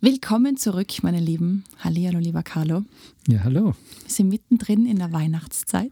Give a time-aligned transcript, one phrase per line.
[0.00, 1.64] Willkommen zurück, meine Lieben.
[1.80, 2.84] Hallihallo, lieber Carlo.
[3.26, 3.74] Ja, hallo.
[4.04, 5.90] Wir sind mittendrin in der Weihnachtszeit.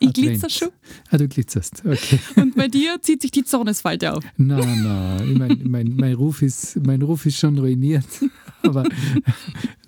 [0.00, 0.26] Ich Advent.
[0.28, 0.68] glitzer schon.
[1.10, 2.18] Ah, du glitzerst, okay.
[2.36, 4.22] Und bei dir zieht sich die Zornesfalte auf.
[4.36, 8.04] Nein, nein, ich mein, mein, mein, Ruf ist, mein Ruf ist schon ruiniert.
[8.64, 8.84] Aber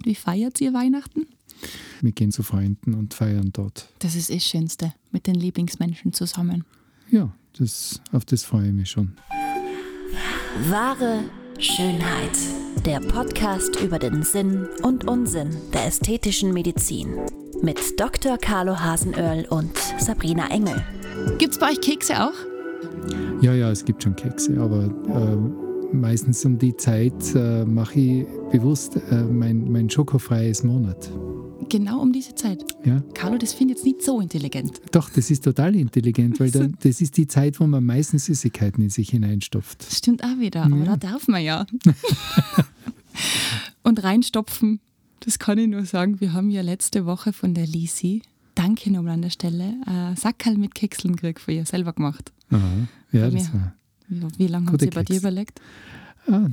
[0.02, 1.26] Wie feiert ihr Weihnachten?
[2.00, 3.88] wir gehen zu Freunden und feiern dort.
[3.98, 6.64] Das ist das Schönste, mit den Lieblingsmenschen zusammen.
[7.10, 9.12] Ja, das, auf das freue ich mich schon.
[10.68, 11.24] Wahre
[11.58, 12.36] Schönheit.
[12.84, 17.14] Der Podcast über den Sinn und Unsinn der ästhetischen Medizin.
[17.62, 18.36] Mit Dr.
[18.38, 20.84] Carlo Hasenöhrl und Sabrina Engel.
[21.38, 22.34] Gibt's bei euch Kekse auch?
[23.40, 28.26] Ja, ja, es gibt schon Kekse, aber äh, meistens um die Zeit äh, mache ich
[28.50, 31.10] bewusst äh, mein, mein schokofreies Monat.
[31.68, 32.64] Genau um diese Zeit.
[32.84, 33.02] Ja?
[33.14, 34.80] Carlo, das finde ich jetzt nicht so intelligent.
[34.92, 38.82] Doch, das ist total intelligent, weil dann, das ist die Zeit, wo man meistens Süßigkeiten
[38.82, 39.86] in sich hineinstopft.
[39.86, 41.66] Das stimmt auch wieder, aber da darf man ja.
[43.82, 44.80] Und reinstopfen,
[45.20, 48.22] das kann ich nur sagen, wir haben ja letzte Woche von der Lisi,
[48.54, 52.32] danke nochmal an der Stelle, äh, Sackerl mit Kekseln gekriegt von ihr selber gemacht.
[52.50, 52.88] Aha.
[53.12, 53.74] Ja, das war.
[54.08, 55.20] Wie, wie lange haben Sie bei dir Keks.
[55.20, 55.60] überlegt?
[56.26, 56.46] Ah,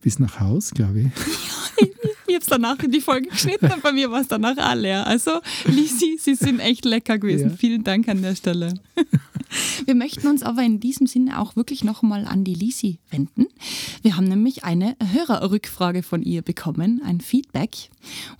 [0.00, 1.08] bis nach Haus, glaube ich.
[2.28, 5.06] Ich habe es danach in die Folge geschnitten und bei mir war es danach leer.
[5.06, 7.50] Also, Lisi, Sie sind echt lecker gewesen.
[7.50, 7.56] Ja.
[7.56, 8.74] Vielen Dank an der Stelle.
[9.86, 13.46] Wir möchten uns aber in diesem Sinne auch wirklich nochmal an die Lisi wenden.
[14.02, 17.90] Wir haben nämlich eine Hörerrückfrage von ihr bekommen, ein Feedback.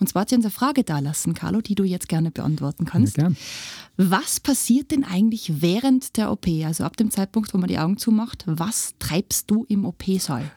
[0.01, 2.91] Und zwar hat sie uns eine Frage dalassen, Carlo, die du jetzt gerne beantworten Ja,
[2.91, 3.15] kannst.
[3.15, 3.37] gern.
[4.01, 6.47] Was passiert denn eigentlich während der OP?
[6.65, 10.49] Also ab dem Zeitpunkt, wo man die Augen zumacht, was treibst du im OP-Saal?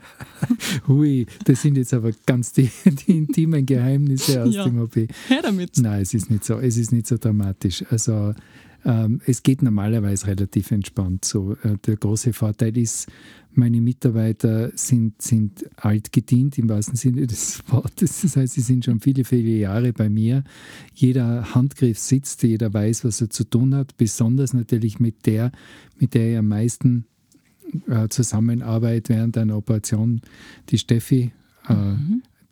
[0.88, 4.63] Hui, das sind jetzt aber ganz die, die intimen Geheimnisse aus Ja.
[4.65, 4.95] dem OP.
[4.95, 5.77] Her damit.
[5.80, 6.59] Nein, es ist nicht so.
[6.59, 7.83] Es ist nicht so dramatisch.
[7.89, 8.33] Also
[8.83, 11.53] ähm, es geht normalerweise relativ entspannt so.
[11.63, 13.07] Äh, der große Vorteil ist,
[13.53, 18.21] meine Mitarbeiter sind, sind alt gedient im wahrsten Sinne des Wortes.
[18.21, 20.43] Das heißt, sie sind schon viele, viele Jahre bei mir.
[20.93, 23.97] Jeder Handgriff sitzt, jeder weiß, was er zu tun hat.
[23.97, 25.52] Besonders natürlich mit der,
[25.99, 27.05] mit der ich am meisten
[27.87, 30.21] äh, zusammenarbeite während einer Operation,
[30.70, 31.31] die Steffi.
[31.67, 31.95] Äh,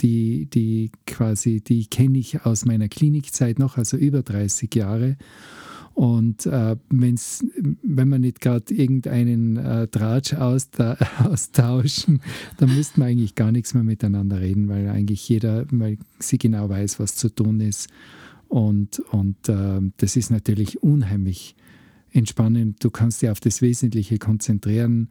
[0.02, 5.18] die, die quasi, die kenne ich aus meiner Klinikzeit noch, also über 30 Jahre.
[6.00, 7.44] Und äh, wenn's,
[7.84, 10.96] wenn wir nicht gerade irgendeinen äh, Tratsch austa
[11.26, 12.22] austauschen,
[12.56, 16.70] dann müssten wir eigentlich gar nichts mehr miteinander reden, weil eigentlich jeder, weil sie genau
[16.70, 17.90] weiß, was zu tun ist.
[18.48, 21.58] Und, und äh, das ist natürlich unheimlich
[22.14, 22.82] entspannend.
[22.82, 25.10] Du kannst dich auf das Wesentliche konzentrieren.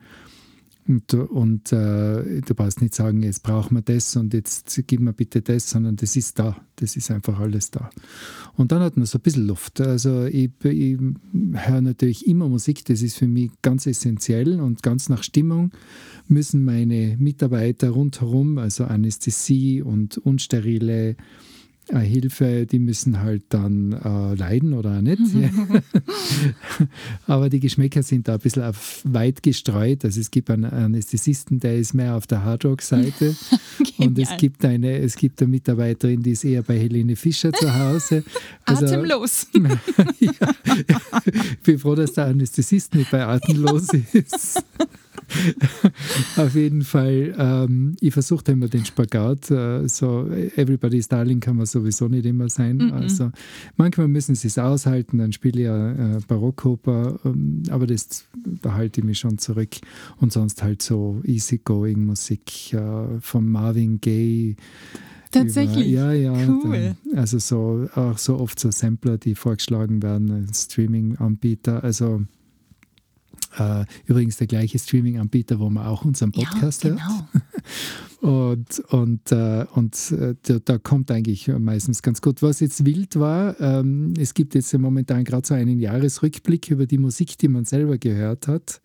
[0.88, 5.12] Und, und äh, du brauchst nicht sagen, jetzt brauchen wir das und jetzt gib mir
[5.12, 6.56] bitte das, sondern das ist da.
[6.76, 7.90] Das ist einfach alles da.
[8.56, 9.82] Und dann hat man so ein bisschen Luft.
[9.82, 10.98] Also ich, ich
[11.52, 15.72] höre natürlich immer Musik, das ist für mich ganz essentiell und ganz nach Stimmung
[16.26, 21.16] müssen meine Mitarbeiter rundherum, also Anästhesie und unsterile
[21.96, 25.20] Hilfe, die müssen halt dann äh, leiden oder auch nicht.
[27.26, 28.70] Aber die Geschmäcker sind da ein bisschen
[29.04, 30.04] weit gestreut.
[30.04, 33.36] Also es gibt einen Anästhesisten, der ist mehr auf der Hardrock-Seite.
[33.98, 37.74] und es gibt, eine, es gibt eine Mitarbeiterin, die ist eher bei Helene Fischer zu
[37.74, 38.24] Hause.
[38.64, 39.46] Also, Atemlos.
[40.20, 40.30] ja,
[41.26, 44.62] ich bin froh, dass der Anästhesist nicht bei Atemlos ist.
[46.36, 49.50] Auf jeden Fall, ähm, ich versuche immer den Spagat.
[49.50, 52.92] Äh, so, Everybody's Darling kann man sowieso nicht immer sein.
[52.92, 53.30] Also,
[53.76, 58.24] manchmal müssen sie es aushalten, dann spiele ich ja äh, Barockoper, ähm, aber das,
[58.62, 59.76] da halte ich mich schon zurück.
[60.18, 64.56] Und sonst halt so easygoing Musik äh, von Marvin Gaye.
[65.30, 65.92] Tatsächlich.
[65.92, 66.48] Über, ja, ja.
[66.48, 66.96] Cool.
[67.04, 71.84] Dann, also so auch so oft so Sampler, die vorgeschlagen werden, Streaming-Anbieter.
[71.84, 72.22] Also
[73.58, 77.00] äh, übrigens der gleiche Streaming-Anbieter, wo man auch unseren Podcast ja, hört.
[77.00, 77.28] genau.
[78.20, 82.42] Und, und, äh, und äh, da, da kommt eigentlich meistens ganz gut.
[82.42, 86.98] Was jetzt wild war, ähm, es gibt jetzt momentan gerade so einen Jahresrückblick über die
[86.98, 88.80] Musik, die man selber gehört hat.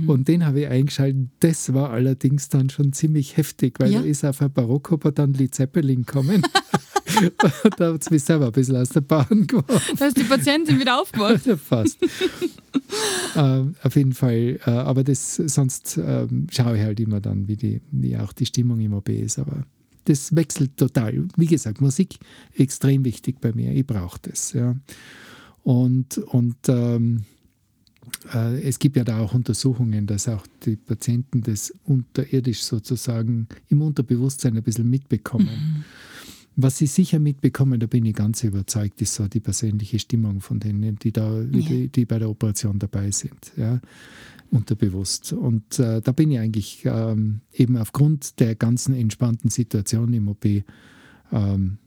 [0.00, 0.08] Mhm.
[0.08, 1.28] Und den habe ich eingeschaltet.
[1.38, 4.00] Das war allerdings dann schon ziemlich heftig, weil Ja.
[4.00, 6.42] da ist auf ein Barockoper dann Lied Zeppelin gekommen.
[7.76, 9.96] da hat es mich selber ein bisschen aus der Bahn geworfen.
[9.98, 11.42] Da ist die Patientin wieder aufgewacht.
[11.64, 11.98] Fast.
[13.36, 14.58] ähm, auf jeden Fall.
[14.66, 18.46] Äh, aber das sonst ähm, schaue ich halt immer dann, wie, die, wie auch die
[18.46, 19.38] Stimmung im OP ist.
[19.38, 19.64] Aber
[20.04, 21.26] das wechselt total.
[21.36, 22.18] Wie gesagt, Musik
[22.54, 23.72] extrem wichtig bei mir.
[23.72, 24.52] Ich brauche das.
[24.52, 24.74] Ja.
[25.62, 27.24] Und, und ähm,
[28.34, 33.82] äh, es gibt ja da auch Untersuchungen, dass auch die Patienten das unterirdisch sozusagen im
[33.82, 35.84] Unterbewusstsein ein bisschen mitbekommen.
[36.56, 40.60] Was Sie sicher mitbekommen, da bin ich ganz überzeugt, ist so die persönliche Stimmung von
[40.60, 41.44] denen, die da, ja.
[41.44, 43.80] die, die, bei der Operation dabei sind, ja,
[44.50, 45.32] unterbewusst.
[45.32, 50.44] Und äh, da bin ich eigentlich ähm, eben aufgrund der ganzen entspannten Situation im OP
[51.32, 51.78] ähm,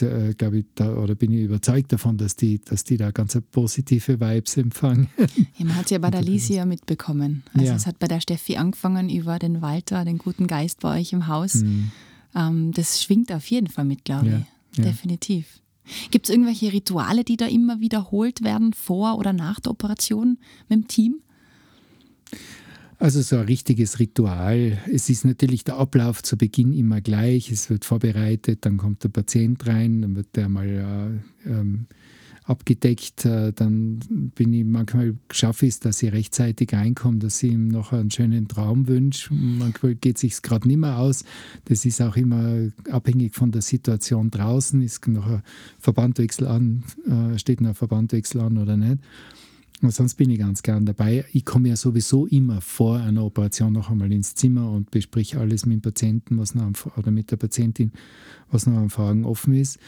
[0.00, 3.38] äh, glaube ich, da, oder bin ich überzeugt davon, dass die, dass die da ganz
[3.50, 5.08] positive Vibes empfangen.
[5.56, 7.42] Ja, man hat es ja bei der Lisi ja mitbekommen.
[7.54, 7.74] Also ja.
[7.74, 11.26] es hat bei der Steffi angefangen über den Walter, den guten Geist bei euch im
[11.26, 11.56] Haus.
[11.56, 11.90] Mhm.
[12.34, 14.38] Ähm, das schwingt auf jeden Fall mit, glaube ja.
[14.38, 14.78] ich.
[14.78, 14.84] Ja.
[14.84, 15.60] Definitiv.
[16.10, 20.38] Gibt es irgendwelche Rituale, die da immer wiederholt werden, vor oder nach der Operation
[20.68, 21.20] mit dem Team?
[22.98, 24.78] Also so ein richtiges Ritual.
[24.90, 27.50] Es ist natürlich der Ablauf zu Beginn immer gleich.
[27.50, 31.86] Es wird vorbereitet, dann kommt der Patient rein, dann wird der mal äh, ähm,
[32.44, 33.24] abgedeckt.
[33.24, 34.00] Äh, dann
[34.34, 38.10] bin ich manchmal schaffe ich es, dass ich rechtzeitig reinkomme, dass ich ihm noch einen
[38.10, 39.32] schönen Traum wünsche.
[39.32, 41.24] Manchmal geht es sich gerade nicht mehr aus.
[41.64, 44.80] Das ist auch immer abhängig von der Situation draußen.
[44.82, 45.42] Ist noch ein
[45.78, 48.98] Verbandwechsel an, äh, steht noch ein Verbandwechsel an oder nicht.
[49.82, 51.26] Und sonst bin ich ganz gern dabei.
[51.32, 55.66] Ich komme ja sowieso immer vor einer Operation noch einmal ins Zimmer und besprich alles
[55.66, 57.92] mit dem Patienten, was noch oder mit der Patientin,
[58.50, 59.78] was noch an Fragen offen ist.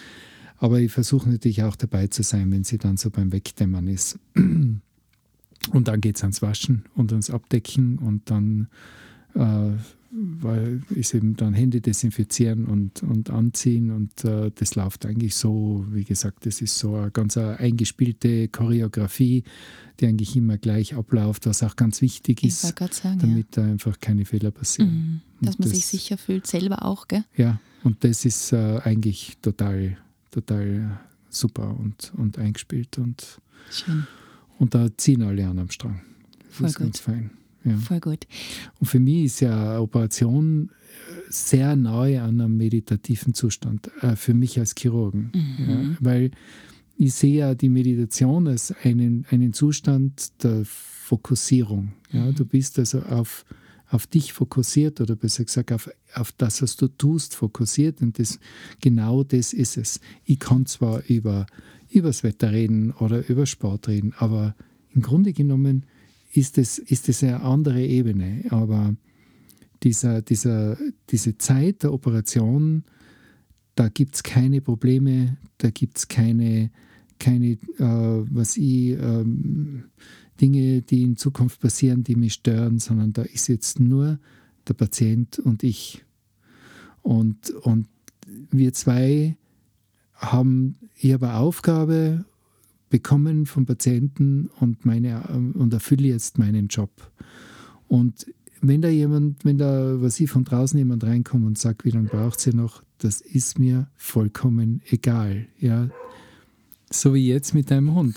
[0.59, 4.19] Aber ich versuche natürlich auch dabei zu sein, wenn sie dann so beim Wegdämmern ist.
[4.35, 8.69] Und dann geht es ans Waschen und ans Abdecken und dann
[9.35, 9.73] äh,
[10.11, 15.85] weil ist eben dann Hände desinfizieren und, und anziehen und äh, das läuft eigentlich so,
[15.91, 19.45] wie gesagt, das ist so eine ganz eine eingespielte Choreografie,
[20.01, 23.63] die eigentlich immer gleich abläuft, was auch ganz wichtig ist, sagen, damit ja.
[23.63, 25.21] da einfach keine Fehler passieren.
[25.41, 27.25] Mhm, dass man das, sich sicher fühlt, selber auch, gell?
[27.37, 29.99] Ja, und das ist äh, eigentlich total,
[30.37, 31.01] total
[31.31, 33.41] super und, und eingespielt und,
[33.71, 34.07] Schön.
[34.59, 36.03] und da ziehen alle an am Strang.
[36.39, 36.85] Das Voll ist gut.
[36.85, 37.31] ganz fein.
[37.65, 37.77] Ja.
[37.79, 38.27] Voll gut.
[38.79, 40.71] Und für mich ist ja Operation
[41.29, 45.33] sehr nahe an einem meditativen Zustand, äh, für mich als Chirurgen.
[45.35, 45.71] Mhm.
[45.71, 46.31] Ja, weil
[46.97, 51.93] ich sehe ja die Meditation als einen, einen Zustand der Fokussierung.
[52.13, 52.35] Ja, mhm.
[52.35, 53.45] Du bist also auf,
[53.89, 58.39] auf dich fokussiert oder besser gesagt auf, auf das, was du tust, fokussiert und das,
[58.81, 60.01] genau das ist es.
[60.25, 61.47] Ich kann zwar über,
[61.89, 64.55] über das Wetter reden oder über Sport reden, aber
[64.95, 65.85] im Grunde genommen
[66.33, 68.45] ist es, ist es eine andere Ebene.
[68.51, 68.95] Aber
[69.83, 70.77] dieser, dieser,
[71.11, 72.85] diese Zeit der Operation,
[73.75, 76.71] da gibt es keine Probleme, da gibt es keine,
[77.19, 79.85] keine äh, was ich, ähm,
[80.41, 84.19] Dinge, die in Zukunft passieren, die mich stören, sondern da ist jetzt nur
[84.69, 86.05] der Patient und ich.
[87.03, 87.89] Und, und
[88.51, 89.37] wir zwei
[90.15, 92.25] haben, ich habe Aufgabe
[92.89, 95.23] bekommen vom Patienten und, meine,
[95.55, 96.91] und erfülle jetzt meinen Job.
[97.89, 98.27] Und
[98.61, 102.09] wenn da jemand, wenn da, was ich von draußen jemand reinkommt und sagt, wie lange
[102.09, 105.47] braucht sie noch, das ist mir vollkommen egal.
[105.59, 105.91] Ja,
[106.91, 108.17] so wie jetzt mit deinem Hund.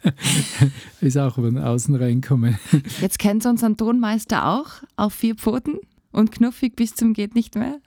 [1.00, 2.58] ist auch von außen reinkommen.
[3.00, 5.78] Jetzt kennt unseren Tonmeister auch auf vier Pfoten
[6.12, 7.78] und knuffig bis zum geht nicht mehr.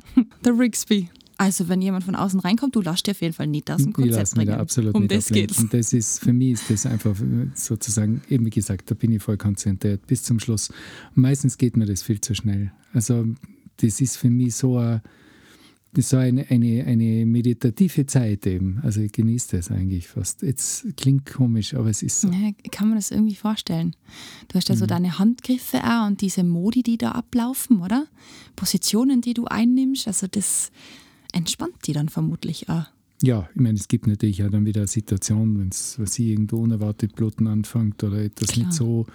[0.46, 1.10] Der Rigsby.
[1.38, 3.92] Also wenn jemand von außen reinkommt, du lässt dir auf jeden Fall nicht aus dem
[3.92, 4.52] Konzept ich bringen.
[4.52, 5.60] Da absolut um nicht das geht's.
[5.60, 7.16] Und das ist, für mich ist das einfach
[7.56, 10.70] sozusagen, eben wie gesagt, da bin ich voll konzentriert bis zum Schluss.
[11.16, 12.72] Und meistens geht mir das viel zu schnell.
[12.94, 13.26] Also
[13.78, 14.80] das ist für mich so
[15.94, 18.80] eine, so eine, eine, eine meditative Zeit eben.
[18.84, 20.42] Also ich genieße das eigentlich fast.
[20.42, 22.30] Jetzt klingt komisch, aber es ist so.
[22.30, 23.96] Ja, kann man das irgendwie vorstellen.
[24.48, 24.80] Du hast ja mhm.
[24.80, 28.08] so deine Handgriffe auch und diese Modi, die da ablaufen, oder?
[28.56, 30.08] Positionen, die du einnimmst.
[30.08, 30.72] Also das
[31.32, 32.86] entspannt die dann vermutlich auch.
[33.22, 37.16] Ja, ich meine, es gibt natürlich auch dann wieder eine Situation, wenn es irgendwo unerwartet
[37.16, 38.66] Bluten anfängt oder etwas Klar.
[38.66, 39.06] nicht so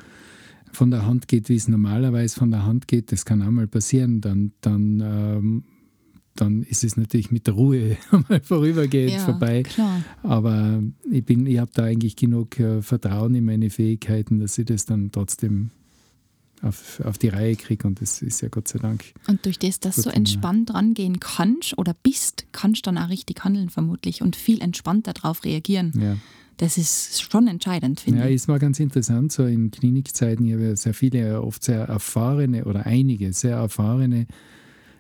[0.73, 3.66] von der Hand geht, wie es normalerweise von der Hand geht, das kann auch mal
[3.66, 5.64] passieren, dann, dann, ähm,
[6.40, 7.97] dann ist es natürlich mit der Ruhe
[8.42, 9.62] vorübergehend ja, vorbei.
[9.62, 10.02] Klar.
[10.23, 14.85] Aber ich, ich habe da eigentlich genug äh, Vertrauen in meine Fähigkeiten, dass ich das
[14.85, 15.71] dann trotzdem
[16.62, 19.04] auf, auf die Reihe kriege und das ist ja Gott sei Dank.
[19.28, 23.11] Und durch das, dass du so entspannt rangehen kannst oder bist, kannst du dann auch
[23.11, 25.92] richtig handeln vermutlich und viel entspannter darauf reagieren.
[26.00, 26.16] Ja.
[26.57, 28.30] Das ist schon entscheidend, finde ja, ich.
[28.30, 31.85] Ja, es war ganz interessant, so in Klinikzeiten, ich habe ja sehr viele, oft sehr
[31.85, 34.26] erfahrene oder einige sehr erfahrene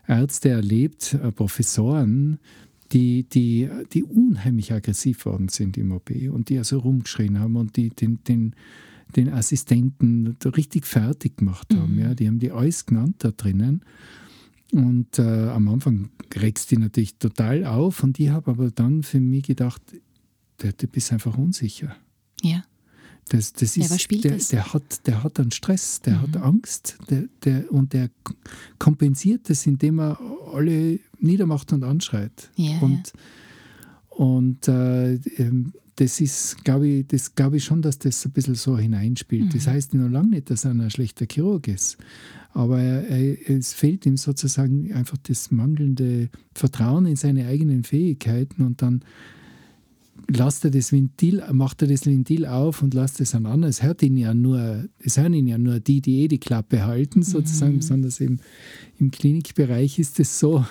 [0.08, 2.38] Ärzte erlebt, äh, Professoren,
[2.92, 7.76] die, die, die unheimlich aggressiv worden sind im OP und die also rumgeschrien haben und
[7.76, 8.54] die den, den
[9.16, 11.94] den Assistenten richtig fertig gemacht haben.
[11.94, 12.00] Mhm.
[12.00, 12.14] Ja.
[12.14, 13.82] Die haben die alles genannt da drinnen.
[14.72, 19.20] Und äh, am Anfang regst die natürlich total auf und ich habe aber dann für
[19.20, 19.80] mich gedacht,
[20.58, 21.96] du bist einfach unsicher.
[22.42, 22.64] Ja.
[23.28, 24.48] Das, das ist, was spielt der, das?
[24.48, 26.22] der, hat, der hat einen Stress, der Mhm.
[26.22, 28.10] hat Angst der, der, und der
[28.78, 30.18] kompensiert das, indem er
[30.52, 32.50] alle niedermacht und anschreit.
[32.56, 33.12] Ja, und
[34.10, 38.54] und äh, ähm, das ist, glaube ich, das glaube ich schon, dass das ein bisschen
[38.54, 39.54] so hineinspielt.
[39.54, 39.70] Das Mhm.
[39.70, 41.98] heißt noch lange nicht, dass er ein schlechter Chirurg ist.
[42.52, 48.62] Aber er, er, es fehlt ihm sozusagen einfach das mangelnde Vertrauen in seine eigenen Fähigkeiten
[48.64, 49.02] und dann
[50.30, 53.62] lasst er das Ventil, macht er das Ventil auf und lasst es an an.
[53.64, 56.84] Es hört ihn ja nur, es hören ihn ja nur die, die eh die Klappe
[56.84, 57.78] halten, sozusagen, Mhm.
[57.78, 58.38] besonders eben
[58.98, 60.64] im Klinikbereich ist es so.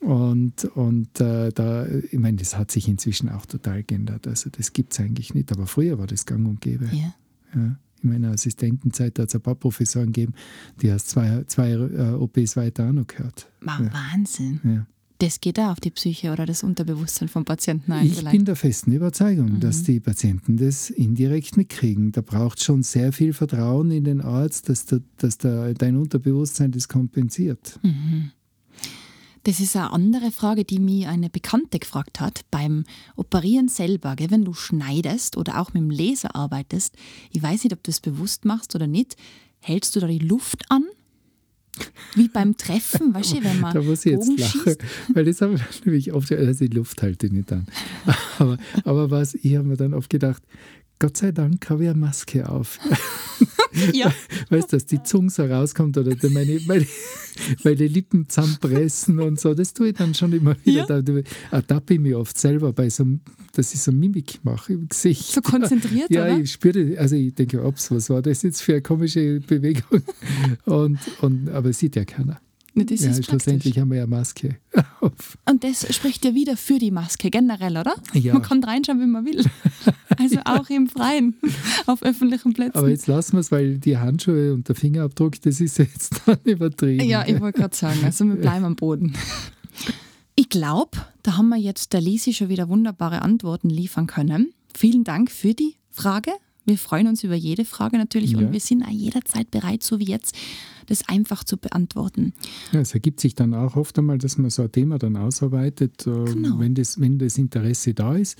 [0.00, 4.26] Und, und äh, da, ich meine, das hat sich inzwischen auch total geändert.
[4.26, 6.86] Also das gibt es eigentlich nicht, aber früher war das gang und gäbe.
[6.92, 7.14] ja.
[7.54, 7.76] Ja.
[8.02, 10.34] In meiner Assistentenzeit hat es ein paar Professoren gegeben,
[10.80, 13.48] die erst zwei, zwei äh, OPs weiter auch noch gehört.
[13.60, 13.92] Wa- Ja.
[13.92, 14.60] Wahnsinn.
[14.64, 14.86] Ja.
[15.22, 18.06] Das geht auch auf die Psyche oder das Unterbewusstsein vom Patienten ein.
[18.06, 18.32] Ich vielleicht.
[18.32, 19.60] bin der festen Überzeugung, Mhm.
[19.60, 22.10] dass die Patienten das indirekt mitkriegen.
[22.10, 26.72] Da braucht schon sehr viel Vertrauen in den Arzt, dass, der, dass der, dein Unterbewusstsein
[26.72, 27.78] das kompensiert.
[27.84, 28.32] Mhm.
[29.44, 32.40] Das ist eine andere Frage, die mir eine Bekannte gefragt hat.
[32.50, 32.82] Beim
[33.14, 36.96] Operieren selber, gell, wenn du schneidest oder auch mit dem Laser arbeitest,
[37.30, 39.16] ich weiß nicht, ob du das bewusst machst oder nicht,
[39.60, 40.82] hältst du da die Luft an?
[42.14, 44.84] Wie beim Treffen, weißt du, wenn man Da muss ich jetzt Bogen lachen, schießt?
[45.14, 47.66] weil das habe ich nämlich oft, also die Luft halte ich nicht an.
[48.38, 50.42] Aber, aber was, ich habe mir dann oft gedacht,
[51.02, 52.78] Gott sei Dank habe ich eine Maske auf.
[53.94, 54.12] Ja,
[54.50, 56.86] Weißt du, dass die Zunge so rauskommt oder meine, meine,
[57.64, 60.86] meine Lippen zusammenpressen und so, das tue ich dann schon immer wieder.
[60.88, 61.02] Ja.
[61.02, 63.06] Da ertappe ich mich oft selber bei so
[63.54, 65.32] dass ich so Mimik mache im Gesicht.
[65.32, 66.38] so konzentriert, Ja, oder?
[66.40, 70.02] ich spüre, also ich denke, ups, was war das jetzt für eine komische Bewegung?
[70.66, 72.40] Und, und, aber sieht ja keiner.
[72.74, 73.80] Ne, das ja, ist schlussendlich praktisch.
[73.80, 74.56] haben wir ja Maske
[75.00, 75.36] auf.
[75.48, 77.94] Und das spricht ja wieder für die Maske generell, oder?
[78.14, 78.32] Ja.
[78.32, 79.44] Man kann reinschauen, wie man will.
[80.16, 81.34] Also auch im Freien,
[81.86, 82.78] auf öffentlichen Plätzen.
[82.78, 86.38] Aber jetzt lassen wir es, weil die Handschuhe und der Fingerabdruck, das ist jetzt dann
[86.44, 87.04] übertrieben.
[87.04, 89.14] Ja, ich wollte gerade sagen, also wir bleiben am Boden.
[90.34, 94.54] Ich glaube, da haben wir jetzt der Lisi schon wieder wunderbare Antworten liefern können.
[94.74, 96.32] Vielen Dank für die Frage.
[96.64, 98.38] Wir freuen uns über jede Frage natürlich Ja.
[98.38, 100.36] und wir sind auch jederzeit bereit, so wie jetzt,
[100.86, 102.32] das einfach zu beantworten.
[102.72, 106.06] Ja, es ergibt sich dann auch oft einmal, dass man so ein Thema dann ausarbeitet.
[106.06, 106.58] äh, Genau.
[106.58, 108.38] Wenn, das, wenn das Interesse da ist,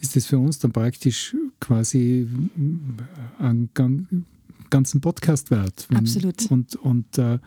[0.00, 4.24] ist das für uns dann praktisch quasi äh, einen gan-
[4.70, 5.86] ganzen Podcast wert.
[5.88, 6.50] Wenn, Absolut.
[6.50, 7.38] Und, und äh,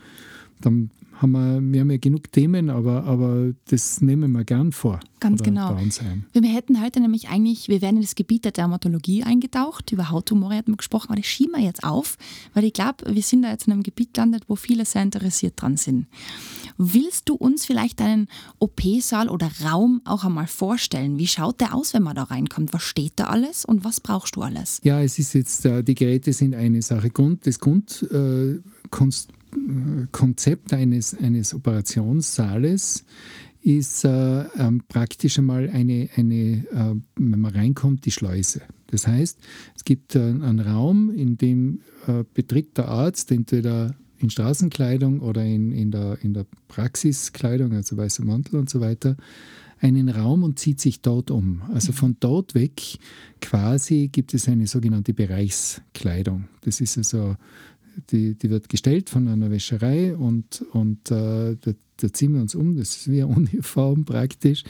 [0.59, 0.89] dann
[1.21, 4.99] haben wir, wir haben ja genug Themen, aber, aber das nehmen wir gern vor.
[5.19, 5.77] Ganz genau.
[6.33, 10.55] Wir hätten heute nämlich eigentlich, wir wären in das Gebiet der Dermatologie eingetaucht, über Hauttumore
[10.55, 12.17] hatten wir gesprochen, aber das schieben wir jetzt auf,
[12.55, 15.61] weil ich glaube, wir sind da jetzt in einem Gebiet gelandet, wo viele sehr interessiert
[15.61, 16.07] dran sind.
[16.77, 21.19] Willst du uns vielleicht einen OP-Saal oder Raum auch einmal vorstellen?
[21.19, 22.73] Wie schaut der aus, wenn man da reinkommt?
[22.73, 24.79] Was steht da alles und was brauchst du alles?
[24.83, 27.11] Ja, es ist jetzt, äh, die Geräte sind eine Sache.
[27.11, 29.31] Grund, das äh, Konst- äh,
[30.11, 33.05] Konzept eines, eines Operationssaales
[33.61, 38.61] ist äh, ähm, praktisch einmal eine, eine äh, wenn man reinkommt, die Schleuse.
[38.87, 39.39] Das heißt,
[39.75, 45.43] es gibt äh, einen Raum, in dem äh, betritt der Arzt entweder in Straßenkleidung oder
[45.43, 49.15] in, in, der, in der Praxiskleidung, also weißer Mantel und so weiter,
[49.79, 51.63] einen Raum und zieht sich dort um.
[51.73, 52.99] Also von dort weg
[53.41, 56.45] quasi gibt es eine sogenannte Bereichskleidung.
[56.61, 57.35] Das ist also,
[58.11, 62.55] die, die wird gestellt von einer Wäscherei und, und äh, da, da ziehen wir uns
[62.55, 62.75] um.
[62.75, 64.63] Das ist wie eine Uniform praktisch.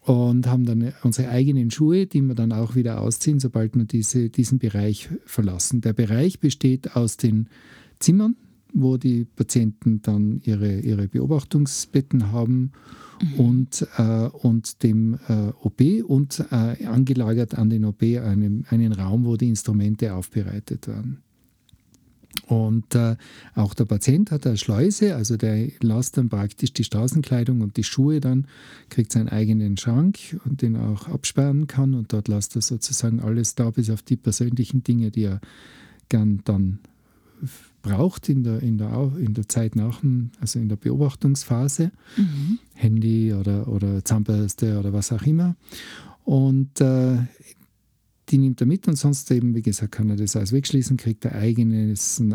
[0.00, 4.30] Und haben dann unsere eigenen Schuhe, die wir dann auch wieder ausziehen, sobald wir diese,
[4.30, 5.80] diesen Bereich verlassen.
[5.80, 7.48] Der Bereich besteht aus den
[8.00, 8.34] Zimmern,
[8.72, 12.72] wo die Patienten dann ihre, ihre Beobachtungsbetten haben
[13.36, 19.24] und, äh, und dem äh, OP und äh, angelagert an den OP einen, einen Raum,
[19.24, 21.22] wo die Instrumente aufbereitet werden.
[22.46, 23.16] Und äh,
[23.54, 27.84] auch der Patient hat eine Schleuse, also der lässt dann praktisch die Straßenkleidung und die
[27.84, 28.46] Schuhe dann,
[28.88, 33.54] kriegt seinen eigenen Schrank und den auch absperren kann und dort lässt er sozusagen alles
[33.54, 35.40] da, bis auf die persönlichen Dinge, die er
[36.08, 36.78] gern dann
[37.82, 41.90] braucht in der, in der, in der Zeit nach, dem- also in der Beobachtungsphase.
[42.16, 42.58] Mhm.
[42.74, 45.56] Handy oder, oder Zahnbürste oder was auch immer.
[46.24, 47.16] Und äh,
[48.32, 51.24] die nimmt er mit und sonst eben, wie gesagt, kann er das alles wegschließen, kriegt
[51.26, 52.34] er eigenes, äh,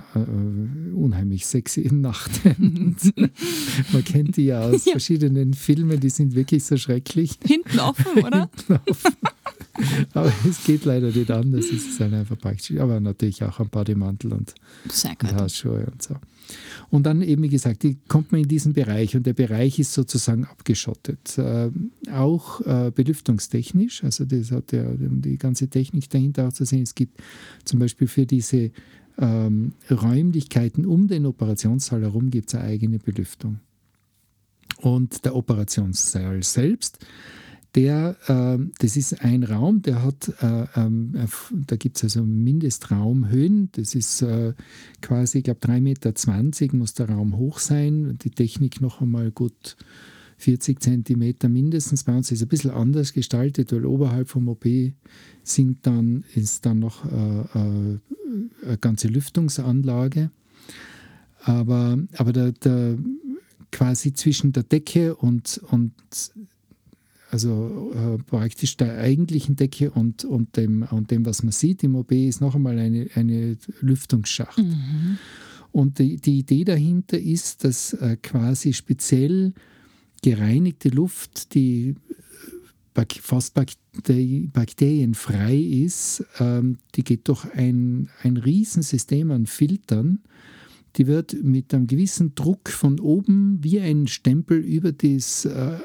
[0.93, 3.13] unheimlich sexy Nachthemd.
[3.91, 4.91] Man kennt die ja aus Ja.
[4.91, 7.39] verschiedenen Filmen, die sind wirklich so schrecklich.
[7.45, 8.49] Hinten offen, oder?
[10.13, 11.65] aber es geht leider nicht anders.
[11.65, 12.77] Es ist halt einfach praktisch.
[12.77, 14.55] Aber natürlich auch ein Bademantel und,
[14.85, 16.15] und Hausschuhe und so.
[16.89, 19.93] Und dann eben, wie gesagt, die, kommt man in diesen Bereich und der Bereich ist
[19.93, 21.37] sozusagen abgeschottet.
[21.37, 21.69] Äh,
[22.11, 26.83] auch äh, belüftungstechnisch, also das hat ja die ganze Technik dahinter auch zu sehen.
[26.83, 27.21] Es gibt
[27.65, 28.71] zum Beispiel für diese
[29.17, 33.59] ähm, Räumlichkeiten um den Operationssaal herum gibt es eine eigene Belüftung.
[34.81, 36.99] Und der Operationssaal selbst
[37.77, 43.69] der, äh, das ist ein Raum, der hat, äh, äh, da gibt es also Mindestraumhöhen,
[43.73, 44.55] das ist äh,
[45.01, 49.77] quasi, ich glaube 3,20 Meter muss der Raum hoch sein, die Technik noch einmal gut
[50.37, 52.03] 40 Zentimeter mindestens.
[52.03, 54.65] Bei uns ist es ein bisschen anders gestaltet, weil oberhalb vom OP
[55.43, 57.99] sind dann, ist dann noch äh, äh,
[58.65, 60.31] eine ganze Lüftungsanlage.
[61.43, 62.97] Aber, aber der, der,
[63.71, 65.93] quasi zwischen der Decke und, und
[67.29, 71.95] also äh, praktisch der eigentlichen Decke und, und, dem, und dem, was man sieht im
[71.95, 74.57] OB, ist noch einmal eine, eine Lüftungsschacht.
[74.57, 75.17] Mhm.
[75.71, 79.53] Und die, die Idee dahinter ist, dass äh, quasi speziell
[80.23, 81.95] gereinigte Luft, die
[82.95, 90.19] äh, fast bakterienfrei ist, ähm, die geht durch ein, ein Riesensystem an Filtern.
[90.95, 95.77] Die wird mit einem gewissen Druck von oben wie ein Stempel über das äh,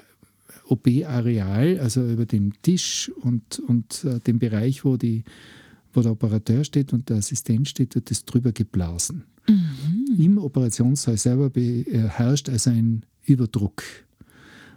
[0.69, 5.25] OP-Areal, also über den Tisch und, und äh, den Bereich, wo, die,
[5.93, 9.25] wo der Operateur steht und der Assistent steht, wird das drüber geblasen.
[9.49, 10.17] Mhm.
[10.19, 13.83] Im Operationssaal selber herrscht also ein Überdruck.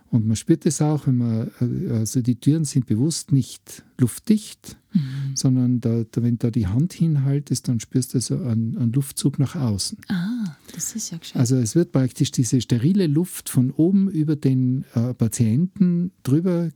[0.10, 4.78] Und man spürt es auch, wenn man, äh, also die Türen sind bewusst nicht luftdicht,
[4.96, 5.36] mhm.
[5.36, 9.40] sondern da, da, wenn da die Hand hinhaltest, dann spürst du so einen, einen Luftzug
[9.40, 9.98] nach außen.
[10.08, 11.40] Ah, das ist ja gescheit.
[11.40, 16.70] Also es wird praktisch diese sterile Luft von oben über den äh, Patienten drüber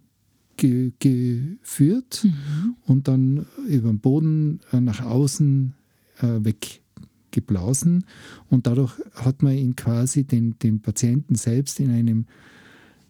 [0.57, 2.75] ge geführt mhm.
[2.85, 5.73] und dann über den Boden äh, nach außen
[6.19, 8.05] äh, weggeblasen.
[8.49, 12.25] Und dadurch hat man ihn quasi den, den Patienten selbst in einem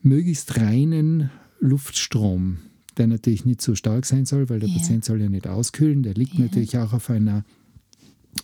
[0.01, 2.57] möglichst reinen Luftstrom,
[2.99, 4.77] der natürlich nicht so stark sein soll, weil der yeah.
[4.77, 6.03] Patient soll ja nicht auskühlen.
[6.03, 6.43] Der liegt yeah.
[6.43, 7.43] natürlich auch auf einer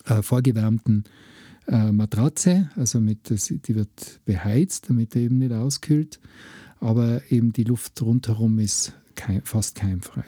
[0.06, 1.04] äh, vorgewärmten
[1.68, 6.18] äh, Matratze, also mit, das, die wird beheizt, damit er eben nicht auskühlt.
[6.80, 10.24] Aber eben die Luft rundherum ist kein, fast keimfrei.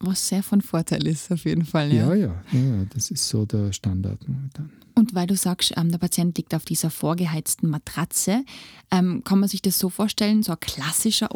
[0.00, 1.92] Was sehr von Vorteil ist, auf jeden Fall.
[1.92, 4.70] Ja, ja, ja, ja das ist so der Standard momentan.
[4.94, 8.44] Und weil du sagst, ähm, der Patient liegt auf dieser vorgeheizten Matratze,
[8.90, 11.34] ähm, kann man sich das so vorstellen, so ein klassischer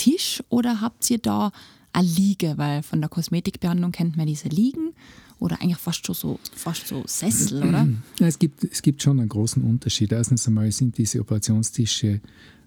[0.00, 1.52] OP-Tisch oder habt ihr da
[1.92, 2.54] eine Liege?
[2.56, 4.92] Weil von der Kosmetikbehandlung kennt man diese Liegen
[5.38, 7.88] oder eigentlich fast schon so, fast so Sessel, oder?
[8.18, 10.12] Ja, es, gibt, es gibt schon einen großen Unterschied.
[10.12, 12.20] Erstens einmal sind diese Operationstische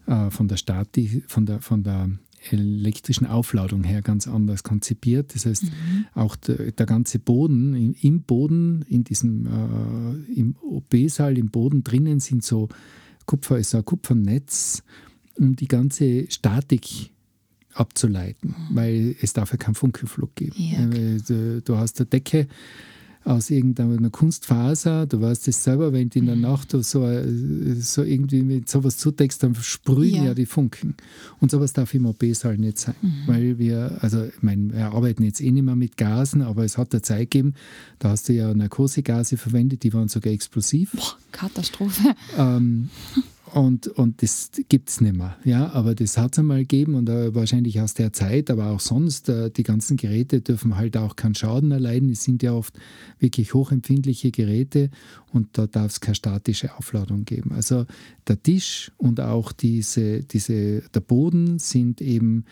[0.08, 2.10] äh, von der Stati, von der, von der
[2.52, 5.34] elektrischen Aufladung her ganz anders konzipiert.
[5.34, 6.06] Das heißt, mhm.
[6.13, 11.86] auch der, der, ganze Boden, im, im Boden, in diesem äh, im OP-Saal, im Boden
[11.86, 12.67] drinnen sind so
[13.26, 14.84] Kupfer, ist so ein Kupfernetz,
[15.38, 17.12] um die ganze Statik
[17.73, 18.75] abzuleiten, mhm.
[18.75, 20.53] weil es dafür keinen Funkenflug geben.
[20.57, 22.47] Ja, du, du hast eine Decke,
[23.25, 25.05] aus irgendeiner Kunstfaser.
[25.05, 26.41] Du weißt es selber, wenn du in der mhm.
[26.41, 30.23] Nacht so, so irgendwie mit sowas zudeckst, dann sprühen ja.
[30.25, 30.95] ja die Funken.
[31.39, 32.95] Und sowas darf im OP-Saal nicht sein.
[33.01, 33.23] Mhm.
[33.27, 36.77] Weil wir, also ich meine, wir arbeiten jetzt eh nicht mehr mit Gasen, aber es
[36.77, 37.53] hat eine Zeit gegeben,
[37.99, 40.91] da hast du ja Narkosegase verwendet, die waren sogar explosiv.
[40.91, 42.15] Boah, Katastrophe.
[42.38, 42.89] Ähm,
[43.54, 45.38] und, und das gibt es nicht mehr.
[45.44, 48.80] Ja, aber das hat es einmal gegeben und uh, wahrscheinlich aus der Zeit, aber auch
[48.80, 49.30] sonst.
[49.30, 52.10] Uh, die ganzen Geräte dürfen halt auch keinen Schaden erleiden.
[52.10, 52.74] Es sind ja oft
[53.20, 54.89] wirklich hochempfindliche Geräte
[55.32, 57.52] und da darf es keine statische Aufladung geben.
[57.52, 57.86] Also
[58.28, 62.46] der Tisch und auch diese, diese, der Boden sind eben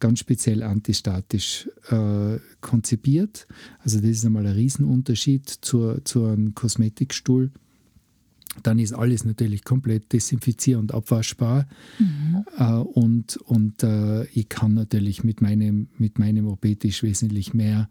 [0.00, 3.46] ganz speziell antistatisch äh, konzipiert.
[3.80, 7.50] Also das ist einmal ein Riesenunterschied zur, zu einem Kosmetikstuhl
[8.62, 11.66] dann ist alles natürlich komplett desinfizier- und abwaschbar.
[11.98, 12.44] Mhm.
[12.58, 17.88] Äh, und und äh, ich kann natürlich mit meinem, mit meinem OP-Tisch wesentlich mehr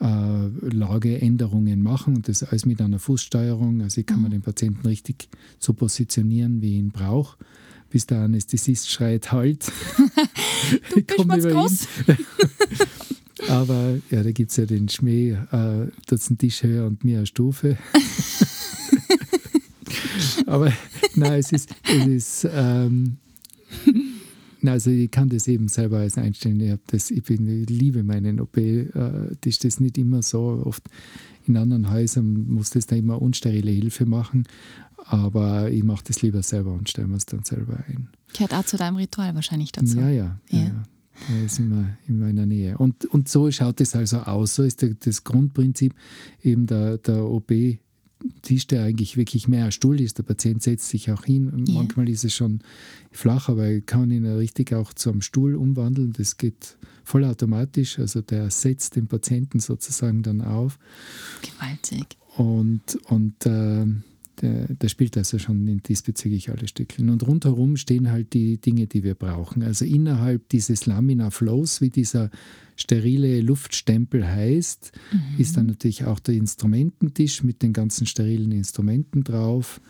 [0.00, 3.82] äh, Lageänderungen machen und das alles mit einer Fußsteuerung.
[3.82, 4.24] Also ich kann mhm.
[4.24, 7.36] mir den Patienten richtig so positionieren, wie ich ihn brauche.
[7.90, 9.70] Bis der Anästhesist schreit, halt.
[10.94, 11.88] du bist mal groß.
[13.48, 17.18] Aber ja, da gibt es ja den Schmäh, äh, dort einen Tisch höher und mir
[17.18, 17.76] eine Stufe.
[20.50, 20.72] Aber
[21.14, 23.18] nein, es ist, es ist ähm,
[24.64, 26.60] also ich kann das eben selber als einstellen.
[26.60, 28.56] Ich, das, ich, bin, ich liebe meinen OP.
[28.56, 28.90] Äh,
[29.40, 30.62] das ist das nicht immer so.
[30.64, 30.82] Oft
[31.46, 34.44] in anderen Häusern muss das da immer unsterile Hilfe machen.
[35.06, 38.08] Aber ich mache das lieber selber und stelle mir es dann selber ein.
[38.32, 39.98] Gehört auch zu deinem Ritual wahrscheinlich dazu.
[39.98, 40.40] Ja, ja.
[40.50, 40.58] ja.
[40.58, 40.82] ja.
[41.28, 42.78] Er ist immer in meiner Nähe.
[42.78, 44.54] Und, und so schaut es also aus.
[44.54, 45.94] So ist der, das Grundprinzip
[46.42, 47.78] eben der, der OB.
[48.42, 50.18] Tisch, der eigentlich wirklich mehr ein Stuhl ist.
[50.18, 51.64] Der Patient setzt sich auch hin.
[51.68, 51.78] Yeah.
[51.78, 52.60] Manchmal ist es schon
[53.10, 56.12] flach, aber er kann ihn richtig auch zu einem Stuhl umwandeln.
[56.12, 57.98] Das geht vollautomatisch.
[57.98, 60.78] Also der setzt den Patienten sozusagen dann auf.
[61.42, 62.16] Gewaltig.
[62.36, 63.86] Und, und äh,
[64.42, 67.10] der, der, spielt also schon diesbezüglich alle Stückchen.
[67.10, 69.62] Und rundherum stehen halt die Dinge, die wir brauchen.
[69.62, 72.30] Also innerhalb dieses Lamina Flows, wie dieser
[72.76, 75.40] sterile Luftstempel heißt, mhm.
[75.40, 79.80] ist dann natürlich auch der Instrumententisch mit den ganzen sterilen Instrumenten drauf.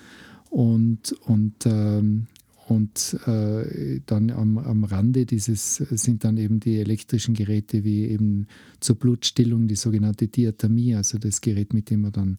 [0.51, 2.27] Und, und, ähm,
[2.67, 8.47] und äh, dann am, am Rande dieses sind dann eben die elektrischen Geräte wie eben
[8.81, 12.37] zur Blutstillung die sogenannte Diathermie, also das Gerät, mit dem man dann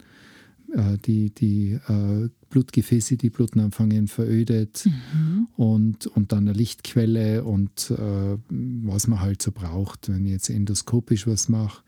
[1.06, 5.48] die, die äh, Blutgefäße, die Bluten anfangen, verödet mhm.
[5.56, 10.10] und, und dann eine Lichtquelle und äh, was man halt so braucht.
[10.10, 11.84] Wenn ich jetzt endoskopisch was mache,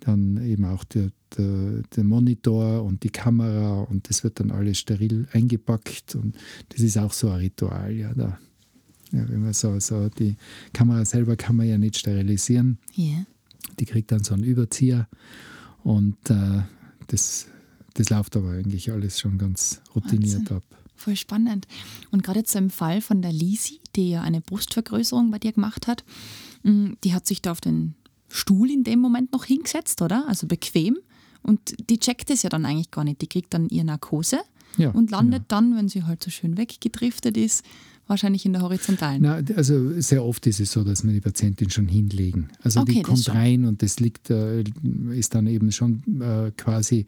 [0.00, 4.78] dann eben auch der, der, der, Monitor und die Kamera und das wird dann alles
[4.78, 6.36] steril eingepackt und
[6.70, 7.92] das ist auch so ein Ritual.
[7.92, 8.38] Ja, da,
[9.12, 10.36] ja, wenn man so, so die
[10.72, 12.78] Kamera selber kann man ja nicht sterilisieren.
[12.96, 13.26] Yeah.
[13.78, 15.08] Die kriegt dann so einen Überzieher
[15.82, 16.62] und äh,
[17.08, 17.48] das
[17.98, 20.56] das läuft aber eigentlich alles schon ganz routiniert Wahnsinn.
[20.56, 20.62] ab.
[20.94, 21.66] Voll spannend.
[22.12, 25.88] Und gerade jetzt im Fall von der Lisi, die ja eine Brustvergrößerung bei dir gemacht
[25.88, 26.04] hat,
[26.62, 27.94] mm, die hat sich da auf den
[28.28, 30.28] Stuhl in dem Moment noch hingesetzt, oder?
[30.28, 30.98] Also bequem.
[31.42, 33.20] Und die checkt es ja dann eigentlich gar nicht.
[33.20, 34.38] Die kriegt dann ihre Narkose
[34.76, 35.60] ja, und landet genau.
[35.60, 37.64] dann, wenn sie halt so schön weggedriftet ist,
[38.06, 39.22] wahrscheinlich in der horizontalen.
[39.22, 42.48] Na, also sehr oft ist es so, dass wir die Patientin schon hinlegen.
[42.62, 44.62] Also okay, die kommt rein und das liegt, äh,
[45.10, 47.06] ist dann eben schon äh, quasi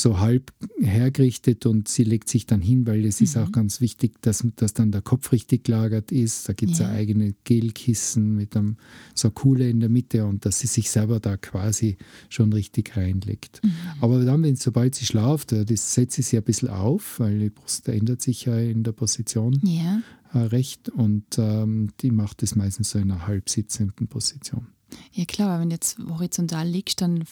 [0.00, 3.24] so halb hergerichtet und sie legt sich dann hin, weil es mhm.
[3.24, 6.48] ist auch ganz wichtig, dass, dass dann der Kopf richtig gelagert ist.
[6.48, 6.90] Da gibt es ja.
[6.90, 8.76] eigene Gelkissen mit einem
[9.14, 11.96] so Kuhle in der Mitte und dass sie sich selber da quasi
[12.28, 13.60] schon richtig reinlegt.
[13.62, 13.72] Mhm.
[14.00, 17.50] Aber dann, wenn, sobald sie schlaft, äh, das setzt sie ein bisschen auf, weil die
[17.50, 20.02] Brust ändert sich ja in der Position ja.
[20.32, 24.66] Äh, recht und ähm, die macht es meistens so in einer halb sitzenden Position.
[25.12, 27.24] Ja klar, aber wenn du jetzt horizontal liegst, dann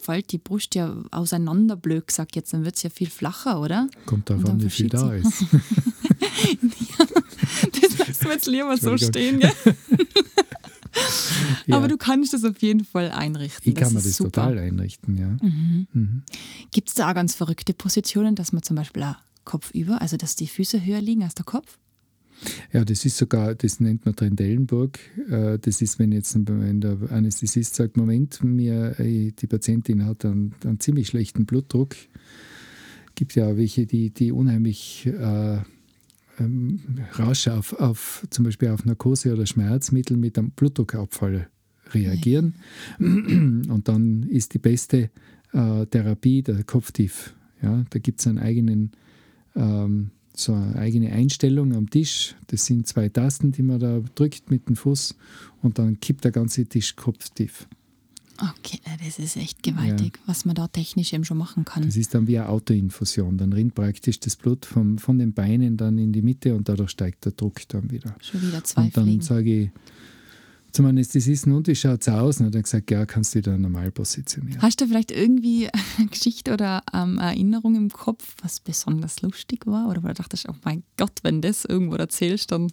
[0.00, 3.88] fällt die Brust ja auseinander, blöd gesagt jetzt, dann wird es ja viel flacher, oder?
[4.06, 5.42] Kommt darauf an, wie viel da ist.
[5.52, 7.06] ja,
[7.80, 9.52] das lassen wir jetzt lieber so stehen, gell?
[11.66, 11.76] ja.
[11.76, 13.70] Aber du kannst das auf jeden Fall einrichten.
[13.70, 14.30] Ich kann mir das super.
[14.30, 15.28] total einrichten, ja.
[15.42, 15.86] Mhm.
[15.92, 16.22] Mhm.
[16.70, 20.16] Gibt es da auch ganz verrückte Positionen, dass man zum Beispiel auch Kopf über, also
[20.16, 21.78] dass die Füße höher liegen als der Kopf?
[22.72, 24.98] Ja, das ist sogar, das nennt man Trendellenburg.
[25.28, 30.54] Äh, das ist, wenn jetzt wenn der Anästhesist sagt, Moment, mir, die Patientin hat einen,
[30.64, 31.96] einen ziemlich schlechten Blutdruck.
[33.14, 35.58] Gibt ja auch welche, die, die unheimlich äh,
[36.40, 36.80] ähm,
[37.12, 41.48] rasch auf, auf zum Beispiel auf Narkose oder Schmerzmittel mit einem Blutdruckabfall
[41.92, 42.54] reagieren.
[42.98, 45.10] Und dann ist die beste
[45.52, 47.34] äh, Therapie der Kopftief.
[47.62, 48.92] Ja, da gibt es einen eigenen
[49.54, 52.34] ähm, so eine eigene Einstellung am Tisch.
[52.48, 55.14] Das sind zwei Tasten, die man da drückt mit dem Fuß
[55.62, 57.66] und dann kippt der ganze Tisch kopftief.
[58.40, 60.22] Okay, das ist echt gewaltig, ja.
[60.26, 61.82] was man da technisch eben schon machen kann.
[61.82, 63.36] Das ist dann wie eine Autoinfusion.
[63.36, 66.90] Dann rinnt praktisch das Blut vom, von den Beinen dann in die Mitte und dadurch
[66.90, 68.16] steigt der Druck dann wieder.
[68.22, 69.70] Schon wieder zwei Und dann sage ich,
[70.72, 72.40] zum Anästhesisten und wie schaut es aus?
[72.40, 74.60] Und er hat gesagt, ja, kannst du dich da normal positionieren.
[74.62, 79.88] Hast du vielleicht irgendwie eine Geschichte oder ähm, Erinnerung im Kopf, was besonders lustig war?
[79.88, 82.72] Oder wo du dachtest, oh mein Gott, wenn das irgendwo erzählst, dann.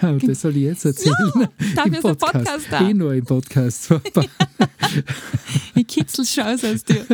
[0.00, 1.14] das soll ich jetzt erzählen.
[1.34, 2.32] Ja, dafür ist Podcast.
[2.32, 2.88] Podcast da.
[2.88, 3.94] Eh nur im Podcast.
[5.74, 7.06] ich kitzel aus aus dir.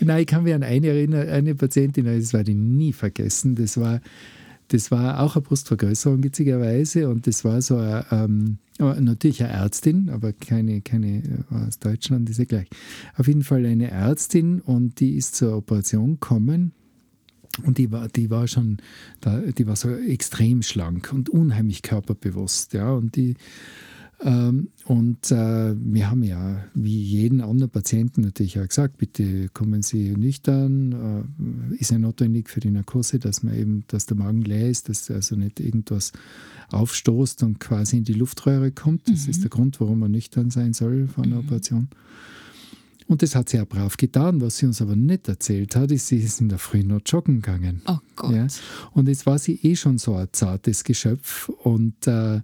[0.00, 3.54] Nein, ich kann mich an eine erinnern, eine Patientin, das werde ich nie vergessen.
[3.54, 4.00] Das war
[4.68, 7.08] das war auch eine Brustvergrößerung, witzigerweise.
[7.08, 12.28] Und das war so eine, ähm, natürlich eine Ärztin, aber keine, keine äh, aus Deutschland,
[12.30, 12.68] ist ja gleich.
[13.16, 16.72] Auf jeden Fall eine Ärztin und die ist zur Operation gekommen.
[17.64, 18.78] Und die war, die war schon,
[19.24, 22.74] die war so extrem schlank und unheimlich körperbewusst.
[22.74, 22.92] Ja.
[22.92, 23.34] Und die
[24.18, 30.12] und äh, wir haben ja, wie jeden anderen Patienten natürlich auch gesagt, bitte kommen Sie
[30.16, 31.28] nüchtern.
[31.70, 34.88] Äh, ist ja notwendig für die Narkose, dass man eben, dass der Magen leer ist,
[34.88, 36.12] dass also nicht irgendwas
[36.70, 39.06] aufstoßt und quasi in die Luftröhre kommt.
[39.08, 39.30] Das mhm.
[39.30, 41.46] ist der Grund, warum man nüchtern sein soll vor einer mhm.
[41.46, 41.88] Operation.
[43.08, 44.40] Und das hat sie auch brav getan.
[44.40, 47.42] Was sie uns aber nicht erzählt hat, ist, sie ist in der Früh noch joggen
[47.42, 47.82] gegangen.
[47.86, 48.34] Oh Gott.
[48.34, 48.46] Ja?
[48.92, 52.40] Und jetzt war sie eh schon so ein zartes Geschöpf und äh,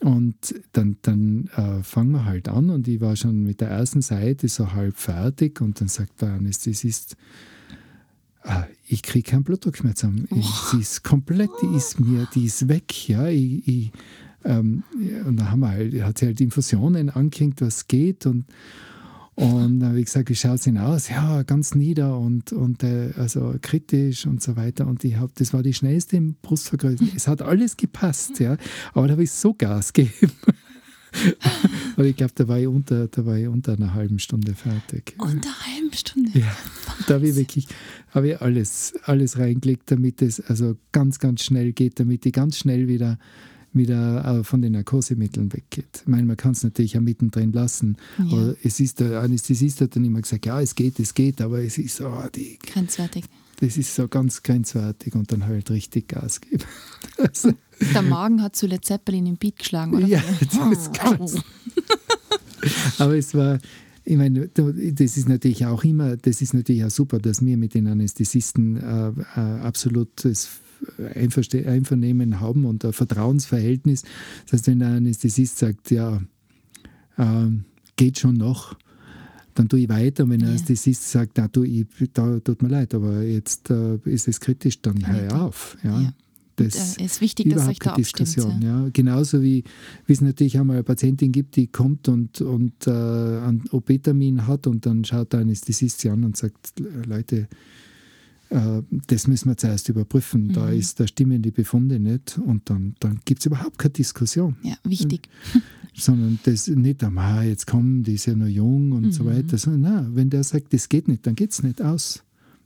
[0.00, 4.02] und dann, dann äh, fangen wir halt an und ich war schon mit der ersten
[4.02, 7.16] Seite so halb fertig und dann sagt der Anästhesist,
[8.42, 10.28] ah, ich kriege keinen Blutdruck mehr zusammen.
[10.34, 13.08] Ich, sie ist komplett, die ist mir, die ist weg.
[13.08, 13.92] Ja, ich, ich,
[14.44, 14.84] ähm,
[15.24, 18.44] und dann haben wir halt, hat sie halt Infusionen angehängt, was geht und
[19.36, 21.10] und dann habe ich gesagt, wie schaut es denn aus?
[21.10, 24.86] Ja, ganz nieder und, und äh, also kritisch und so weiter.
[24.86, 27.12] Und ich habe, das war die schnellste Brustvergrößerung.
[27.14, 28.56] Es hat alles gepasst, ja.
[28.94, 30.32] Aber da habe ich so Gas gegeben.
[31.96, 35.14] Und ich glaube, da war ich unter, da war ich unter einer halben Stunde fertig.
[35.18, 36.38] Unter einer halben Stunde?
[36.38, 36.56] Ja.
[37.06, 37.68] Da habe ich wirklich
[38.16, 42.56] habe ich alles, alles reingelegt, damit es also ganz, ganz schnell geht, damit ich ganz
[42.56, 43.18] schnell wieder
[43.76, 46.02] wieder äh, von den Narkosemitteln weggeht.
[46.02, 47.96] Ich meine, man kann es natürlich auch mittendrin lassen.
[48.18, 48.54] Ja.
[48.62, 51.78] Es ist, der Anästhesist hat dann immer gesagt, ja, es geht, es geht, aber es
[51.78, 53.24] ist so, oh, die, grenzwertig.
[53.60, 56.64] Das ist so ganz grenzwertig und dann halt richtig Gas geben.
[57.18, 57.52] Also,
[57.94, 60.06] der Magen hat zu Led Zeppelin im Beat geschlagen, oder?
[60.06, 60.22] Ja,
[60.70, 61.36] das ganz.
[62.98, 63.58] aber es war,
[64.04, 67.72] ich meine, das ist natürlich auch immer, das ist natürlich auch super, dass wir mit
[67.72, 70.60] den Anästhesisten äh, äh, absolutes
[71.14, 74.02] Einvernehmen haben und ein Vertrauensverhältnis.
[74.44, 76.22] Das heißt, wenn der Anästhesist sagt, ja,
[77.16, 77.46] äh,
[77.96, 78.76] geht schon noch,
[79.54, 80.24] dann tue ich weiter.
[80.24, 80.48] Und wenn ja.
[80.48, 84.80] Anästhesist sagt, na, du, ich, da tut mir leid, aber jetzt äh, ist es kritisch,
[84.82, 85.76] dann höre ich auf.
[85.82, 86.00] Ja.
[86.00, 86.12] ja.
[86.56, 88.62] Das ist äh, wichtig, dass euch da Diskussion.
[88.62, 88.84] Ja.
[88.84, 88.90] ja.
[88.92, 89.64] Genauso wie,
[90.06, 94.66] wie es natürlich einmal eine Patientin gibt, die kommt und, und äh, einen OP-Termin hat
[94.66, 96.74] und dann schaut der Anästhesist sie an und sagt,
[97.06, 97.48] Leute,
[98.48, 100.48] das müssen wir zuerst überprüfen.
[100.48, 100.52] Mhm.
[100.52, 104.56] Da, ist, da stimmen die Befunde nicht und dann, dann gibt es überhaupt keine Diskussion.
[104.62, 105.28] Ja, wichtig.
[105.94, 109.12] Sondern das nicht, ah, jetzt kommen, die ist ja noch jung und mhm.
[109.12, 109.58] so weiter.
[109.58, 112.22] Sondern, na, wenn der sagt, das geht nicht, dann geht es nicht aus.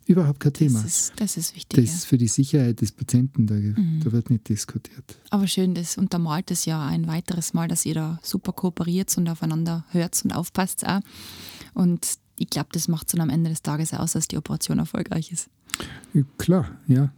[0.06, 0.82] Überhaupt kein Thema.
[0.82, 1.84] Das ist, das ist wichtig.
[1.84, 4.00] Das ist für die Sicherheit des Patienten, da, mhm.
[4.02, 5.04] da, wird nicht diskutiert.
[5.30, 9.28] Aber schön, das untermalt es ja ein weiteres Mal, dass ihr da super kooperiert und
[9.28, 11.00] aufeinander hört und aufpasst auch.
[11.74, 14.80] Und ich glaube, das macht es dann am Ende des Tages aus, dass die Operation
[14.80, 15.48] erfolgreich ist.
[16.38, 17.12] Klar, ja.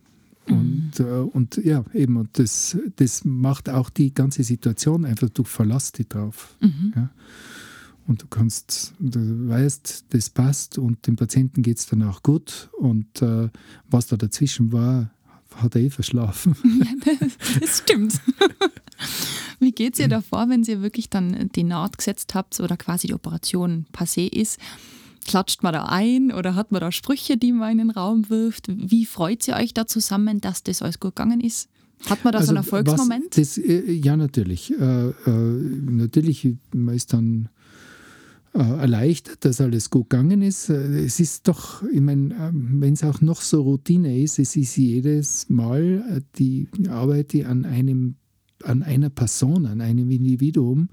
[0.49, 1.07] Und, mhm.
[1.07, 5.99] äh, und ja, eben, und das, das macht auch die ganze Situation einfach, du verlässt
[5.99, 6.55] dich drauf.
[6.61, 6.93] Mhm.
[6.97, 7.11] Ja.
[8.07, 12.69] Und du kannst, du weißt, das passt und dem Patienten geht es dann auch gut.
[12.79, 13.49] Und äh,
[13.89, 15.11] was da dazwischen war,
[15.55, 16.57] hat er eh verschlafen.
[16.65, 18.21] Ja, das, das stimmt.
[19.61, 23.07] Wie geht es ihr davor, wenn ihr wirklich dann die Naht gesetzt habt oder quasi
[23.07, 24.59] die Operation passé ist?
[25.27, 28.67] Klatscht man da ein oder hat man da Sprüche, die man in den Raum wirft?
[28.69, 31.69] Wie freut ihr euch da zusammen, dass das alles gut gegangen ist?
[32.07, 33.39] Hat man da also so einen Erfolgsmoment?
[33.39, 34.73] Das, äh, ja, natürlich.
[34.73, 37.49] Äh, äh, natürlich, man ist dann
[38.55, 40.69] äh, erleichtert, dass alles gut gegangen ist.
[40.69, 44.57] Äh, es ist doch, ich meine, ähm, wenn es auch noch so Routine ist, es
[44.57, 48.17] ist jedes Mal äh, die Arbeit die an einem,
[48.65, 50.89] an einer Person, an einem Individuum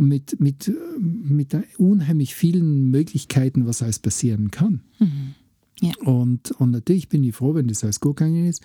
[0.00, 4.80] mit, mit, mit unheimlich vielen Möglichkeiten, was alles passieren kann.
[4.98, 5.34] Mhm.
[5.80, 5.92] Ja.
[6.04, 8.62] Und, und natürlich bin ich froh, wenn das alles gut gegangen ist.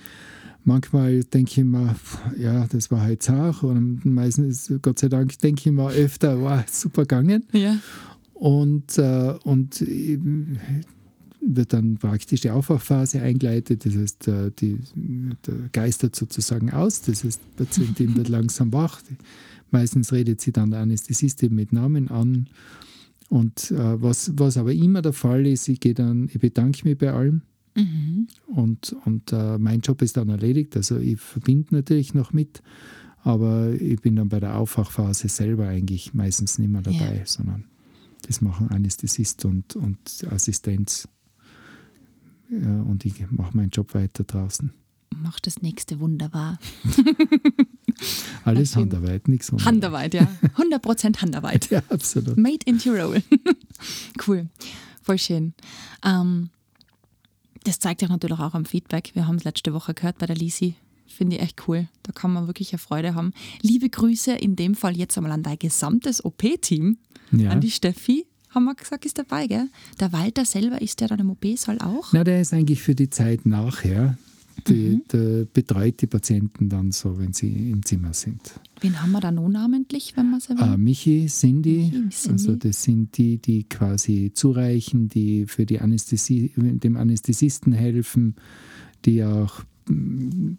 [0.64, 1.96] Manchmal denke ich mir,
[2.38, 3.64] ja, das war halt zart.
[3.64, 7.46] Und meistens, Gott sei Dank, denke ich mir öfter, wow, super gegangen.
[7.54, 7.78] Ja.
[8.34, 9.82] Und, äh, und
[11.48, 13.86] wird dann praktisch die Aufwachphase eingeleitet.
[13.86, 14.80] Das heißt, äh, die,
[15.46, 17.02] der geistert sozusagen aus.
[17.02, 19.02] Das heißt, die Patientin wird langsam wach.
[19.72, 22.48] Meistens redet sie dann der Anästhesistin mit Namen an.
[23.30, 26.98] Und äh, was, was aber immer der Fall ist, ich gehe dann, ich bedanke mich
[26.98, 27.42] bei allem.
[27.76, 28.28] Mhm.
[28.48, 30.76] Und, und äh, mein Job ist dann erledigt.
[30.78, 32.62] Also ich verbinde natürlich noch mit,
[33.24, 37.26] aber ich bin dann bei der Aufwachphase selber eigentlich meistens nicht mehr dabei, ja.
[37.26, 37.66] sondern
[38.28, 40.00] das machen Anästhesist und, und
[40.30, 41.08] Assistenz.
[42.50, 44.72] Ja, und ich mache meinen Job weiter draußen.
[45.16, 46.60] Mach das nächste wunderbar.
[48.44, 50.14] Alles Handarbeit, nichts Handarbeit.
[50.14, 50.28] Handarbeit, ja.
[50.58, 51.70] 100% Handarbeit.
[51.72, 52.38] ja, absolut.
[52.38, 53.24] Made in Tirol.
[54.28, 54.48] cool.
[55.02, 55.54] Voll schön.
[56.04, 56.50] Ähm,
[57.64, 59.12] das zeigt sich natürlich auch am Feedback.
[59.14, 60.76] Wir haben es letzte Woche gehört bei der Lisi.
[61.08, 61.88] Finde ich echt cool.
[62.04, 63.34] Da kann man wirklich eine Freude haben.
[63.62, 66.98] Liebe Grüße in dem Fall jetzt einmal an dein gesamtes OP-Team.
[67.32, 67.50] Ja.
[67.50, 69.70] An die Steffi, haben wir gesagt, ist dabei, gell?
[70.00, 72.14] Der Walter selber ist der dann im OP-Saal auch?
[72.14, 74.18] Na, der ist eigentlich für die Zeit nachher.
[74.68, 75.04] Die, mhm.
[75.12, 78.60] Der betreut die Patienten dann so, wenn sie im Zimmer sind.
[78.82, 80.62] Wen haben wir da noch namentlich, wenn man es erwähnt?
[80.62, 82.30] Ah, Michi, Cindy, Michi.
[82.30, 88.36] Also das sind die, die quasi zureichen, die für die Anästhesie, dem Anästhesisten helfen,
[89.06, 90.54] die auch mm,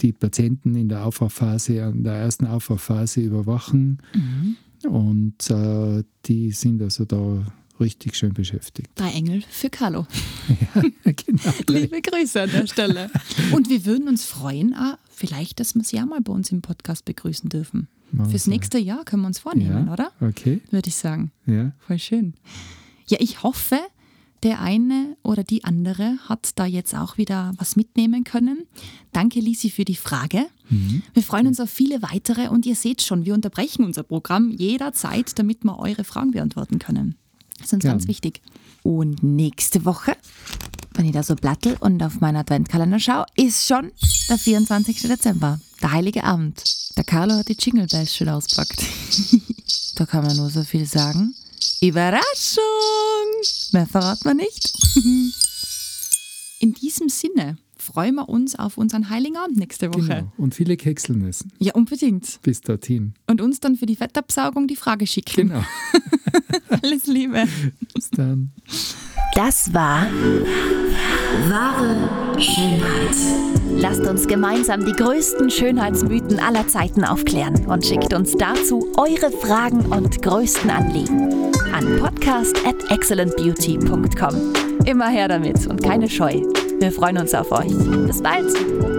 [0.00, 3.98] die Patienten in der Aufwachphase, in der ersten Aufwachphase überwachen.
[4.14, 4.56] Mhm.
[4.88, 7.44] Und äh, die sind also da
[7.82, 8.90] richtig schön beschäftigt.
[8.94, 10.06] Drei Engel für Carlo.
[10.74, 11.52] ja, genau.
[11.68, 13.10] Liebe Grüße an der Stelle.
[13.52, 16.62] Und wir würden uns freuen, ah, vielleicht, dass wir Sie ja mal bei uns im
[16.62, 17.88] Podcast begrüßen dürfen.
[18.10, 20.12] Machen Fürs nächste Jahr können wir uns vornehmen, ja, oder?
[20.20, 20.60] Okay.
[20.70, 21.32] Würde ich sagen.
[21.46, 21.72] Ja.
[21.86, 22.34] Voll schön.
[23.06, 23.78] Ja, ich hoffe,
[24.42, 28.66] der eine oder die andere hat da jetzt auch wieder was mitnehmen können.
[29.12, 30.46] Danke, Lisi, für die Frage.
[30.68, 31.02] Mhm.
[31.14, 35.38] Wir freuen uns auf viele weitere und ihr seht schon, wir unterbrechen unser Programm jederzeit,
[35.38, 37.16] damit wir eure Fragen beantworten können.
[37.70, 37.90] Uns ja.
[37.90, 38.40] ganz wichtig.
[38.82, 40.16] Und nächste Woche,
[40.94, 43.92] wenn ich da so plattel und auf meinen Adventkalender schaue, ist schon
[44.28, 45.02] der 24.
[45.02, 46.62] Dezember, der Heilige Abend.
[46.96, 48.82] Der Carlo hat die Jingle Bells schon auspackt.
[49.96, 51.34] da kann man nur so viel sagen.
[51.80, 52.22] Überraschung!
[53.72, 54.72] Mehr verraten wir nicht.
[56.60, 60.06] In diesem Sinne freuen wir uns auf unseren Heiligen Abend nächste Woche.
[60.06, 60.32] Genau.
[60.38, 61.52] Und viele Kekseln essen.
[61.58, 62.40] Ja, unbedingt.
[62.42, 63.14] Bis dorthin.
[63.26, 65.48] Und uns dann für die Fettabsaugung die Frage schicken.
[65.48, 65.64] Genau.
[66.82, 67.44] Alles Liebe.
[67.94, 68.52] Bis dann.
[69.34, 70.06] Das war
[71.48, 73.16] wahre Schönheit.
[73.76, 79.86] Lasst uns gemeinsam die größten Schönheitsmythen aller Zeiten aufklären und schickt uns dazu eure Fragen
[79.86, 84.52] und größten Anliegen an podcast at excellentbeauty.com.
[84.84, 86.42] Immer her damit und keine Scheu.
[86.82, 87.68] Wir freuen uns auf euch.
[88.08, 88.91] Bis bald!